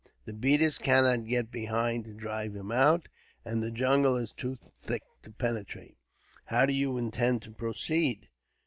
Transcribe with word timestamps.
The 0.25 0.33
beaters 0.33 0.79
cannot 0.79 1.27
get 1.27 1.51
behind 1.51 2.05
to 2.05 2.13
drive 2.15 2.55
him 2.55 2.71
out, 2.71 3.07
and 3.45 3.61
the 3.61 3.69
jungle 3.69 4.15
is 4.17 4.31
too 4.31 4.57
thick 4.83 5.03
to 5.21 5.29
penetrate." 5.29 5.95
"How 6.45 6.65
do 6.65 6.73
you 6.73 6.97
intend 6.97 7.43
to 7.43 7.51
proceed?" 7.51 8.27